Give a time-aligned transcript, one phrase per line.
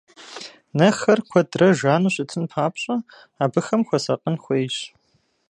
[0.77, 2.95] Нэхэр куэдрэ жану щытын папщӀэ,
[3.43, 4.75] абыхэм хуэсакъын хуейщ.